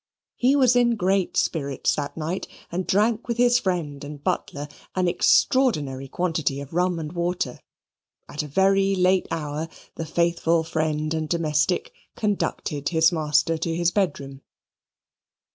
[0.35, 5.07] He was in great spirits that night, and drank with his friend and butler an
[5.07, 7.59] extraordinary quantity of rum and water
[8.27, 13.91] at a very late hour the faithful friend and domestic conducted his master to his
[13.91, 14.41] bedroom.